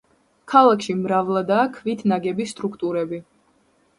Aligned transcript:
ქალაქში 0.53 0.93
მრავლადაა 1.01 1.67
ქვით 1.77 2.01
ნაგები 2.11 2.47
სტრუქტურები. 2.53 3.23